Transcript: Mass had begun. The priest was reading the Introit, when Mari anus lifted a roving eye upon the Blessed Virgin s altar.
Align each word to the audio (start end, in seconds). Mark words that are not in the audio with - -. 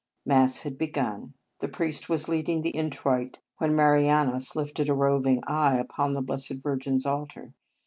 Mass 0.25 0.61
had 0.61 0.79
begun. 0.79 1.35
The 1.59 1.67
priest 1.67 2.09
was 2.09 2.27
reading 2.27 2.63
the 2.63 2.71
Introit, 2.75 3.37
when 3.59 3.75
Mari 3.75 4.07
anus 4.07 4.55
lifted 4.55 4.89
a 4.89 4.95
roving 4.95 5.43
eye 5.45 5.77
upon 5.77 6.13
the 6.13 6.23
Blessed 6.23 6.63
Virgin 6.63 6.95
s 6.95 7.05
altar. 7.05 7.53